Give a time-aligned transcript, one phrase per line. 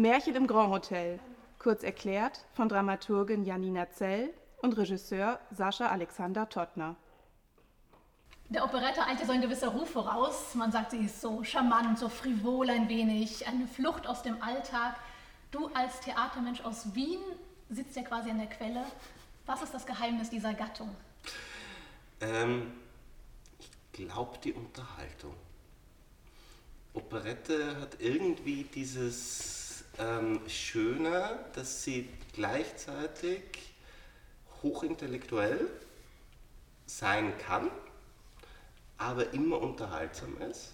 [0.00, 1.20] Märchen im Grand Hotel,
[1.58, 6.96] kurz erklärt von Dramaturgin Janina Zell und Regisseur Sascha Alexander Tottner.
[8.48, 10.54] Der Operette eilte so ein gewisser Ruf voraus.
[10.54, 14.96] Man sagt, sie ist so charmant, so frivol ein wenig, eine Flucht aus dem Alltag.
[15.50, 17.20] Du als Theatermensch aus Wien
[17.68, 18.86] sitzt ja quasi an der Quelle.
[19.44, 20.88] Was ist das Geheimnis dieser Gattung?
[22.22, 22.72] Ähm,
[23.58, 25.34] ich glaube die Unterhaltung.
[26.94, 29.59] Operette hat irgendwie dieses
[29.98, 33.42] ähm, Schöne, dass sie gleichzeitig
[34.62, 35.68] hochintellektuell
[36.86, 37.70] sein kann,
[38.98, 40.72] aber immer unterhaltsam ist,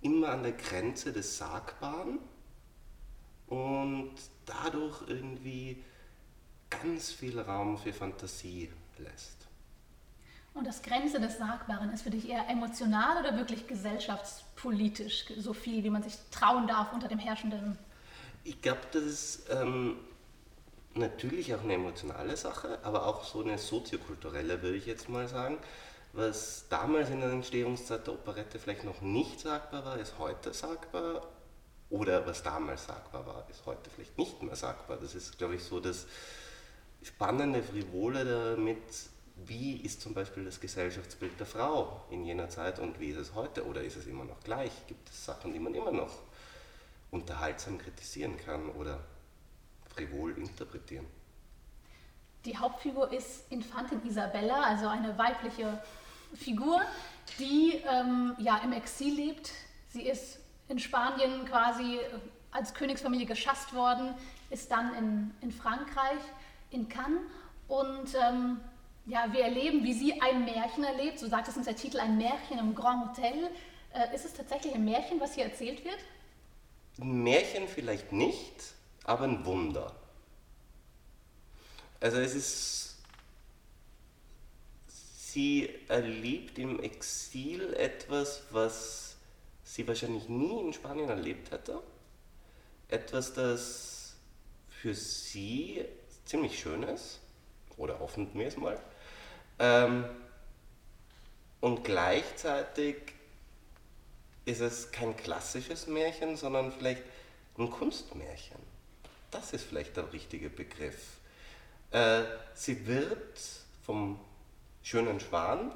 [0.00, 2.18] immer an der Grenze des Sagbaren
[3.46, 5.82] und dadurch irgendwie
[6.70, 9.38] ganz viel Raum für Fantasie lässt.
[10.54, 15.84] Und das Grenze des Sagbaren ist für dich eher emotional oder wirklich gesellschaftspolitisch, so viel,
[15.84, 17.78] wie man sich trauen darf unter dem herrschenden?
[18.44, 19.96] Ich glaube, das ist ähm,
[20.94, 25.58] natürlich auch eine emotionale Sache, aber auch so eine soziokulturelle, würde ich jetzt mal sagen.
[26.12, 31.26] Was damals in der Entstehungszeit der Operette vielleicht noch nicht sagbar war, ist heute sagbar.
[31.90, 34.98] Oder was damals sagbar war, ist heute vielleicht nicht mehr sagbar.
[35.00, 36.06] Das ist, glaube ich, so das
[37.02, 38.82] spannende, frivole damit,
[39.46, 43.34] wie ist zum Beispiel das Gesellschaftsbild der Frau in jener Zeit und wie ist es
[43.34, 44.72] heute oder ist es immer noch gleich?
[44.86, 46.12] Gibt es Sachen, die man immer noch
[47.10, 49.00] unterhaltsam kritisieren kann oder
[49.94, 51.06] frivol interpretieren?
[52.44, 55.82] Die Hauptfigur ist Infantin Isabella, also eine weibliche
[56.34, 56.80] Figur,
[57.38, 59.50] die ähm, ja, im Exil lebt.
[59.88, 61.98] Sie ist in Spanien quasi
[62.50, 64.14] als Königsfamilie geschasst worden,
[64.50, 66.20] ist dann in, in Frankreich,
[66.70, 67.20] in Cannes
[67.66, 68.60] und ähm,
[69.06, 71.18] ja, wir erleben, wie sie ein Märchen erlebt.
[71.18, 73.50] So sagt es uns der Titel, ein Märchen im Grand Hotel.
[73.94, 75.98] Äh, ist es tatsächlich ein Märchen, was hier erzählt wird?
[77.00, 79.94] Ein Märchen vielleicht nicht, aber ein Wunder.
[82.00, 82.96] Also es ist,
[84.88, 89.16] sie erlebt im Exil etwas, was
[89.64, 91.82] sie wahrscheinlich nie in Spanien erlebt hätte.
[92.88, 94.16] Etwas, das
[94.68, 95.84] für sie
[96.24, 97.20] ziemlich schön ist,
[97.76, 98.80] oder hoffen wir es mal.
[99.58, 100.04] Ähm,
[101.60, 102.96] und gleichzeitig
[104.48, 107.02] ist es kein klassisches Märchen, sondern vielleicht
[107.58, 108.56] ein Kunstmärchen.
[109.30, 111.18] Das ist vielleicht der richtige Begriff.
[111.90, 112.22] Äh,
[112.54, 113.38] sie wird
[113.84, 114.18] vom
[114.82, 115.74] schönen Schwan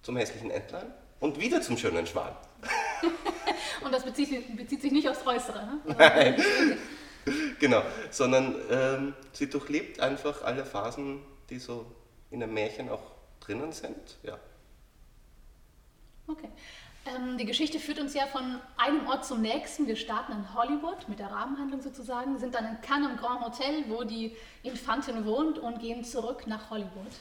[0.00, 2.34] zum hässlichen Entlein und wieder zum schönen Schwan.
[3.84, 5.80] und das bezieht, bezieht, sich nicht aufs Äußere, ne?
[5.98, 6.42] Nein.
[7.60, 11.20] genau, sondern ähm, sie durchlebt einfach alle Phasen,
[11.50, 11.84] die so
[12.30, 13.02] in einem Märchen auch
[13.40, 14.16] drinnen sind.
[14.22, 14.38] Ja.
[16.26, 16.48] Okay.
[17.04, 19.86] Ähm, die Geschichte führt uns ja von einem Ort zum nächsten.
[19.86, 23.84] Wir starten in Hollywood mit der Rahmenhandlung sozusagen, sind dann in Cannes im Grand Hotel,
[23.88, 27.12] wo die Infantin wohnt und gehen zurück nach Hollywood.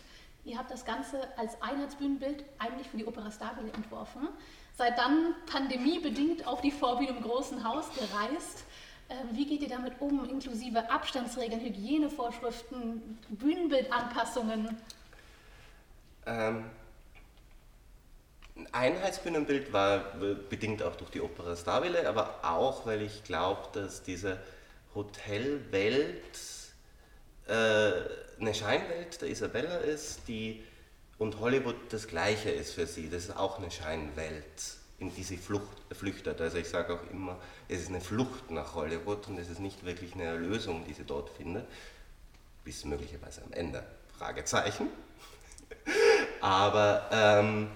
[0.43, 4.27] Ihr habt das Ganze als Einheitsbühnenbild eigentlich für die Opera Stabile entworfen.
[4.73, 8.63] Seid dann pandemiebedingt auf die Vorbühne im Großen Haus gereist.
[9.09, 14.77] Ähm, wie geht ihr damit um, inklusive Abstandsregeln, Hygienevorschriften, Bühnenbildanpassungen?
[16.25, 16.65] Ähm,
[18.72, 19.99] Einheitsbühnenbild war
[20.49, 24.39] bedingt auch durch die Opera Stabile, aber auch, weil ich glaube, dass diese
[24.94, 26.22] Hotelwelt
[27.47, 27.51] äh,
[28.39, 30.63] eine Scheinwelt der Isabella ist, die
[31.17, 33.07] und Hollywood das Gleiche ist für sie.
[33.09, 34.44] Das ist auch eine Scheinwelt,
[34.97, 36.41] in die sie Flucht, flüchtet.
[36.41, 39.85] Also ich sage auch immer, es ist eine Flucht nach Hollywood und es ist nicht
[39.85, 41.66] wirklich eine Erlösung, die sie dort findet,
[42.63, 43.83] bis möglicherweise am Ende.
[44.17, 44.88] Fragezeichen.
[46.41, 47.69] Aber ähm,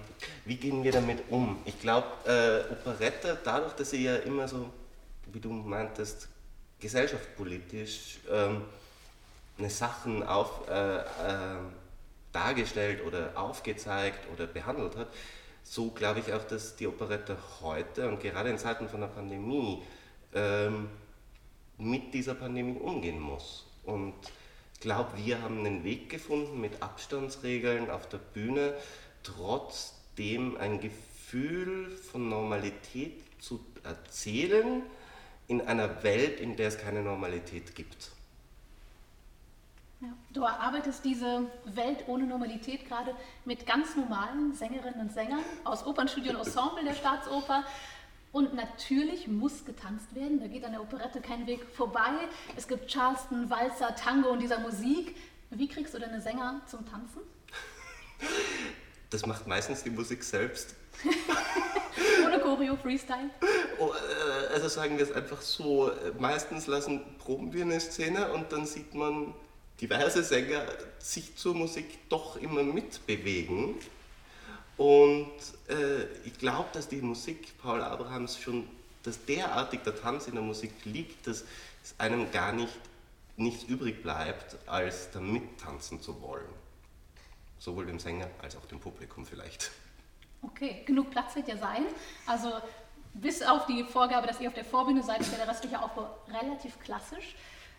[0.46, 1.58] wie gehen wir damit um?
[1.64, 4.70] Ich glaube, äh, Operette, dadurch, dass sie ja immer so,
[5.32, 6.28] wie du meintest,
[6.78, 8.62] gesellschaftspolitisch ähm,
[9.58, 11.02] eine Sachen auf, äh, äh,
[12.32, 15.08] dargestellt oder aufgezeigt oder behandelt hat,
[15.64, 19.82] so glaube ich auch, dass die Operette heute und gerade in Zeiten von der Pandemie
[20.32, 20.88] ähm,
[21.78, 23.66] mit dieser Pandemie umgehen muss.
[23.84, 24.14] Und
[24.74, 28.74] ich glaube, wir haben einen Weg gefunden mit Abstandsregeln auf der Bühne,
[30.16, 34.82] trotzdem ein Gefühl von Normalität zu erzählen
[35.46, 38.10] in einer Welt, in der es keine Normalität gibt.
[40.00, 43.14] Ja, du erarbeitest diese Welt ohne Normalität gerade
[43.44, 47.64] mit ganz normalen Sängerinnen und Sängern aus Opernstudio und Ensemble der Staatsoper.
[48.32, 52.12] Und natürlich muss getanzt werden, da geht an der Operette kein Weg vorbei.
[52.56, 55.16] Es gibt Charleston, Walzer, Tango und dieser Musik.
[55.50, 57.20] Wie kriegst du deine Sänger zum Tanzen?
[59.10, 60.74] Das macht meistens die Musik selbst.
[62.24, 63.30] Ohne Choreo, Freestyle?
[63.78, 68.50] Oh, äh, also sagen wir es einfach so, meistens lassen proben wir eine Szene und
[68.52, 69.34] dann sieht man
[69.80, 70.64] diverse Sänger
[70.98, 73.76] sich zur Musik doch immer mitbewegen.
[74.76, 75.32] Und
[75.68, 78.68] äh, ich glaube, dass die Musik Paul Abrahams schon,
[79.02, 81.44] dass derartig der Tanz in der Musik liegt, dass
[81.82, 82.78] es einem gar nicht
[83.36, 86.48] nichts übrig bleibt, als da mittanzen zu wollen.
[87.58, 89.70] Sowohl dem Sänger als auch dem Publikum vielleicht.
[90.42, 91.84] Okay, genug Platz wird ja sein.
[92.26, 92.52] Also
[93.14, 96.78] bis auf die Vorgabe, dass ihr auf der Vorbühne seid, ist der restliche Aufbau relativ
[96.80, 97.34] klassisch.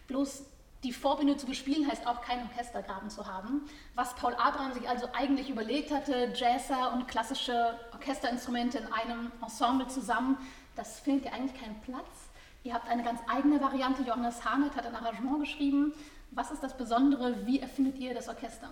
[0.07, 0.43] Bloß
[0.83, 3.67] die Vorbühne zu bespielen heißt auch keinen Orchestergraben zu haben.
[3.95, 9.87] Was Paul Abraham sich also eigentlich überlegt hatte, Jazzer und klassische Orchesterinstrumente in einem Ensemble
[9.87, 10.37] zusammen,
[10.75, 12.29] das findet ja eigentlich keinen Platz.
[12.63, 15.93] Ihr habt eine ganz eigene Variante, Johannes Harnet hat ein Arrangement geschrieben.
[16.31, 17.45] Was ist das Besondere?
[17.47, 18.69] Wie erfindet ihr das Orchester?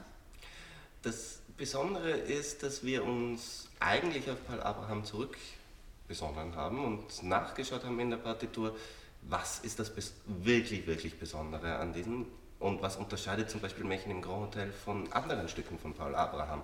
[1.05, 7.99] Das Besondere ist, dass wir uns eigentlich auf Paul Abraham zurückbesonnen haben und nachgeschaut haben
[7.99, 8.75] in der Partitur,
[9.21, 9.91] was ist das
[10.25, 12.25] wirklich, wirklich Besondere an diesem
[12.57, 16.63] und was unterscheidet zum Beispiel Märchen im Grand Hotel von anderen Stücken von Paul Abraham.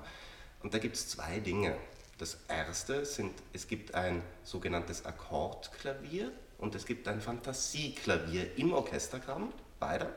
[0.64, 1.78] Und da gibt es zwei Dinge.
[2.18, 9.54] Das erste sind, es gibt ein sogenanntes Akkordklavier und es gibt ein Fantasieklavier im Orchestergramm,
[9.80, 10.12] beide.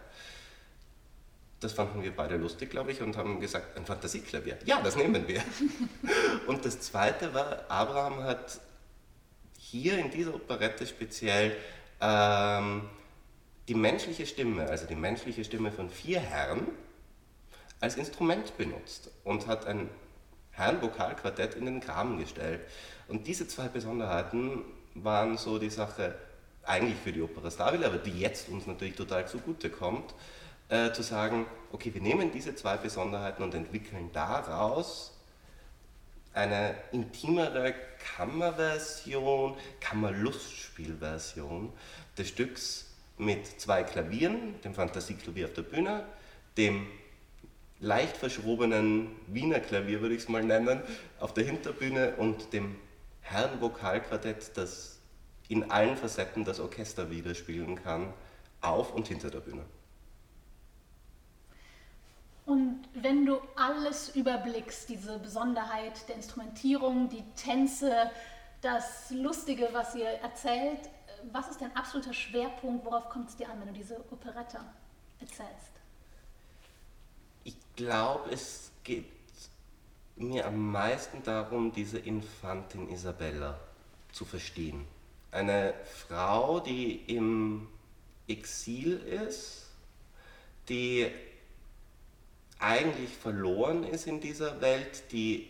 [1.64, 4.58] Das fanden wir beide lustig, glaube ich, und haben gesagt, ein Fantasieklavier.
[4.66, 5.42] Ja, das nehmen wir.
[6.46, 8.60] und das zweite war, Abraham hat
[9.58, 11.56] hier in dieser Operette speziell
[12.02, 12.82] ähm,
[13.66, 16.66] die menschliche Stimme, also die menschliche Stimme von vier Herren,
[17.80, 19.88] als Instrument benutzt und hat ein
[20.50, 22.60] Herrenvokalquartett in den Graben gestellt.
[23.08, 24.60] Und diese zwei Besonderheiten
[24.92, 26.14] waren so die Sache
[26.62, 30.14] eigentlich für die Opera Stabile, aber die jetzt uns natürlich total zugute kommt,
[30.68, 35.12] äh, zu sagen, okay, wir nehmen diese zwei Besonderheiten und entwickeln daraus
[36.32, 37.74] eine intimere
[38.16, 41.72] Kammerversion, Kammerlustspielversion
[42.18, 42.86] des Stücks
[43.18, 46.04] mit zwei Klavieren, dem Fantasieklavier auf der Bühne,
[46.56, 46.86] dem
[47.80, 50.82] leicht verschrobenen Wiener Klavier, würde ich es mal nennen,
[51.20, 52.76] auf der Hinterbühne und dem
[53.20, 54.98] Herrenvokalquartett, das
[55.48, 58.12] in allen Facetten das Orchester widerspiegeln kann,
[58.60, 59.64] auf und hinter der Bühne.
[62.46, 68.10] Und wenn du alles überblickst, diese Besonderheit der Instrumentierung, die Tänze,
[68.62, 70.80] das Lustige, was ihr erzählt,
[71.30, 72.84] was ist dein absoluter Schwerpunkt?
[72.84, 74.58] Worauf kommt es dir an, wenn du diese Operette
[75.20, 75.72] erzählst?
[77.44, 79.04] Ich glaube, es geht
[80.16, 83.58] mir am meisten darum, diese Infantin Isabella
[84.12, 84.86] zu verstehen.
[85.30, 87.68] Eine Frau, die im
[88.28, 89.66] Exil ist,
[90.68, 91.10] die
[92.64, 95.48] eigentlich verloren ist in dieser Welt, die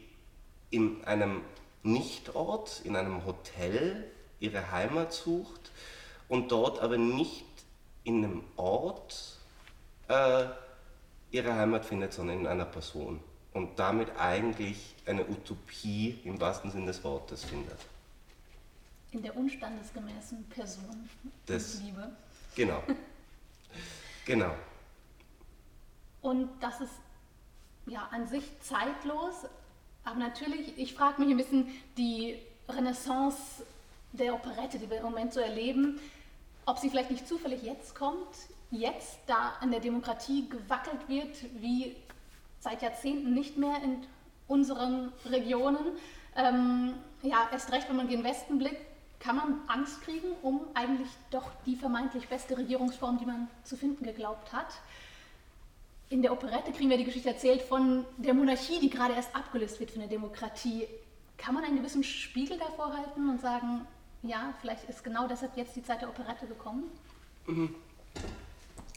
[0.71, 1.43] in einem
[1.85, 5.71] Nichtort, in einem Hotel ihre Heimat sucht
[6.29, 7.45] und dort aber nicht
[8.03, 9.39] in einem Ort
[10.09, 10.47] äh,
[11.31, 13.21] ihre Heimat findet, sondern in einer Person
[13.53, 17.79] und damit eigentlich eine Utopie im wahrsten Sinne des Wortes findet.
[19.13, 21.09] In der unstandesgemäßen Person
[21.47, 22.11] des Liebe.
[22.57, 22.83] Genau.
[24.25, 24.55] genau.
[26.25, 26.93] Und das ist
[27.85, 29.45] ja an sich zeitlos,
[30.05, 31.67] aber natürlich, ich frage mich ein bisschen,
[31.99, 33.63] die Renaissance
[34.13, 36.01] der Operette, die wir im Moment so erleben,
[36.65, 38.27] ob sie vielleicht nicht zufällig jetzt kommt,
[38.71, 41.95] jetzt, da an der Demokratie gewackelt wird, wie
[42.59, 43.99] seit Jahrzehnten nicht mehr in
[44.49, 45.93] unseren Regionen.
[46.37, 48.81] Ähm, ja, erst recht, wenn man gen Westen blickt,
[49.21, 54.07] kann man Angst kriegen um eigentlich doch die vermeintlich beste Regierungsform, die man zu finden
[54.07, 54.69] geglaubt hat.
[56.15, 59.81] In der Operette kriegen wir die Geschichte erzählt von der Monarchie, die gerade erst abgelöst
[59.81, 60.87] wird von der Demokratie.
[61.37, 63.85] Kann man einen gewissen Spiegel davor halten und sagen,
[64.23, 66.85] ja, vielleicht ist genau deshalb jetzt die Zeit der Operette gekommen?
[67.47, 67.75] Mhm.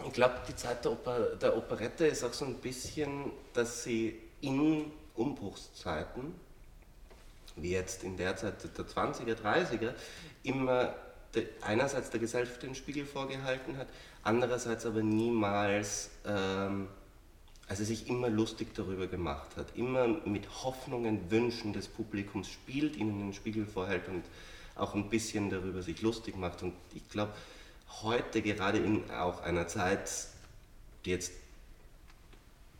[0.06, 4.22] Ich glaube, die Zeit der, Oper der Operette ist auch so ein bisschen, dass sie
[4.42, 6.36] in Umbruchszeiten,
[7.56, 9.96] wie jetzt in der Zeit der 20er, 30er,
[10.44, 10.94] immer
[11.62, 13.88] einerseits der Gesellschaft den Spiegel vorgehalten hat,
[14.22, 16.90] andererseits aber niemals, ähm,
[17.68, 23.20] also sich immer lustig darüber gemacht hat, immer mit Hoffnungen, Wünschen des Publikums spielt, ihnen
[23.20, 24.24] den Spiegel vorhält und
[24.76, 26.64] auch ein bisschen darüber sich lustig macht.
[26.64, 27.34] Und ich glaube,
[28.04, 30.10] heute gerade in auch einer Zeit,
[31.04, 31.34] die jetzt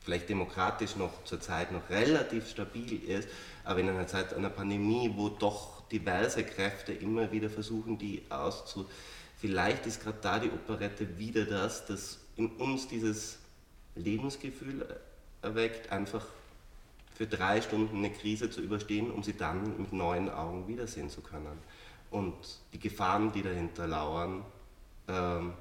[0.02, 3.28] vielleicht demokratisch noch zur Zeit noch relativ stabil ist,
[3.66, 8.88] aber in einer Zeit einer Pandemie, wo doch diverse Kräfte immer wieder versuchen, die auszu...
[9.40, 13.38] Vielleicht ist gerade da die Operette wieder das, das in uns dieses
[13.98, 14.86] Lebensgefühl
[15.42, 16.26] erweckt, einfach
[17.16, 21.22] für drei Stunden eine Krise zu überstehen, um sie dann mit neuen Augen wiedersehen zu
[21.22, 21.58] können.
[22.10, 22.36] und
[22.72, 24.46] die Gefahren, die dahinter lauern,
[25.10, 25.52] ähm,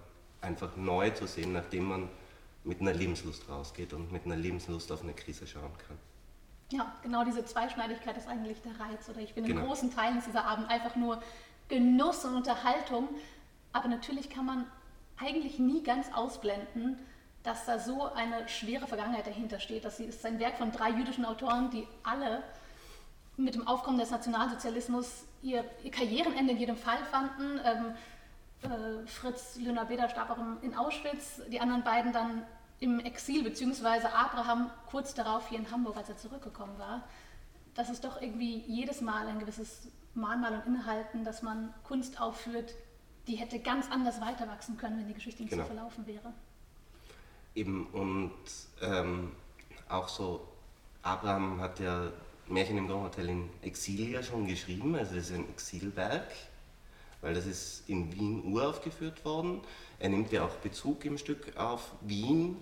[0.41, 2.09] einfach neu zu sehen, nachdem man
[2.63, 5.99] mit einer Lebenslust rausgeht und mit einer Lebenslust auf eine Krise schauen kann.
[6.71, 9.09] Ja, genau diese Zweischneidigkeit ist eigentlich der Reiz.
[9.09, 9.63] Oder ich bin Genau.
[9.63, 11.21] in großen Teilen dieser Abend einfach nur
[11.69, 13.09] Genuss und Unterhaltung.
[13.73, 14.67] Aber natürlich kann man
[15.17, 16.97] eigentlich nie ganz ausblenden,
[17.47, 19.85] dass da so eine schwere Vergangenheit dahinter steht.
[19.85, 22.43] Das ist ein Werk von drei jüdischen Autoren, die alle
[23.37, 27.61] mit dem Aufkommen des Nationalsozialismus ihr, ihr Karrierenende in jedem Fall fanden.
[27.65, 27.95] Ähm,
[28.63, 32.43] äh, Fritz Lüner-Beder starb auch in Auschwitz, die anderen beiden dann
[32.81, 37.03] im Exil, beziehungsweise Abraham kurz darauf hier in Hamburg, als er zurückgekommen war.
[37.75, 42.75] Das ist doch irgendwie jedes Mal ein gewisses Mahnmal und Inhalten, dass man Kunst aufführt,
[43.29, 45.65] die hätte ganz anders weiter wachsen können, wenn die Geschichte nicht Genau.
[45.65, 46.33] so verlaufen wäre.
[47.57, 48.33] Eben und
[48.83, 49.33] ähm,
[49.89, 50.47] auch so,
[51.03, 52.13] Abraham hat ja
[52.49, 56.31] Märchen im Grand Hotel in Exil ja schon geschrieben, also das ist ein Exilwerk,
[57.23, 59.63] weil das ist in Wien uraufgeführt worden.
[59.99, 62.57] Er nimmt ja auch Bezug im Stück auf Wien,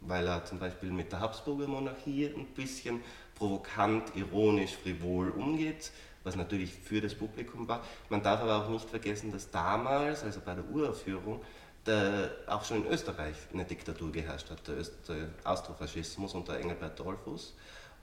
[0.00, 3.02] weil er zum Beispiel mit der Habsburger Monarchie ein bisschen
[3.34, 5.92] provokant, ironisch, frivol umgeht,
[6.24, 7.84] was natürlich für das Publikum war.
[8.08, 11.40] Man darf aber auch nicht vergessen, dass damals, also bei der Uraufführung,
[11.88, 16.98] der, auch schon in Österreich eine Diktatur geherrscht hat, der, Öst, der Austrofaschismus unter Engelbert
[16.98, 17.54] Dollfuß.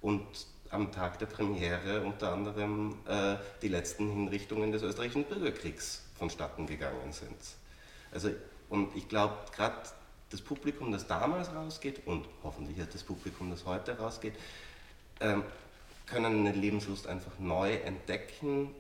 [0.01, 0.25] Und
[0.71, 7.13] am Tag der Premiere unter anderem äh, die letzten Hinrichtungen des österreichischen Bürgerkriegs vonstatten gegangen
[7.13, 7.37] sind.
[8.11, 8.31] Also,
[8.69, 9.75] und ich glaube, gerade
[10.31, 14.33] das Publikum, das damals rausgeht und hoffentlich das Publikum, das heute rausgeht,
[15.19, 15.43] ähm,
[16.07, 18.73] können eine Lebenslust einfach neu entdecken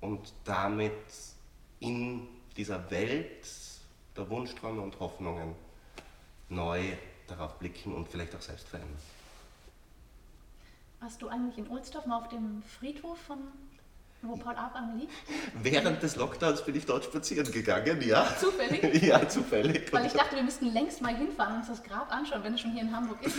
[0.00, 0.92] und damit
[1.80, 3.46] in dieser Welt
[4.16, 5.54] der Wunschträume und Hoffnungen
[6.48, 6.80] neu
[7.26, 8.98] darauf blicken und vielleicht auch selbst verändern.
[11.00, 13.38] Warst du eigentlich in Ohlsdorf mal auf dem Friedhof von
[14.22, 15.12] wo Paul Abraham liegt?
[15.62, 18.26] Während des Lockdowns bin ich dort spazieren gegangen, ja.
[18.38, 19.02] Zufällig?
[19.02, 19.90] Ja, zufällig.
[19.92, 22.60] Weil ich dachte, wir müssten längst mal hinfahren und uns das Grab anschauen, wenn es
[22.60, 23.36] schon hier in Hamburg ist.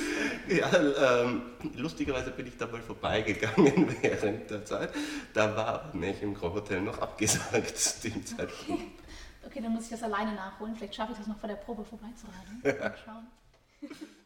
[0.47, 1.43] Ja, ähm,
[1.75, 4.91] lustigerweise bin ich da mal vorbeigegangen während der Zeit.
[5.33, 8.71] Da war aber Märchen im Hotel noch abgesagt zu dem Zeitpunkt.
[8.71, 8.91] Okay,
[9.61, 10.75] dann muss ich das alleine nachholen.
[10.75, 12.61] Vielleicht schaffe ich das noch vor der Probe vorbeizureiten.
[12.79, 13.27] Mal schauen.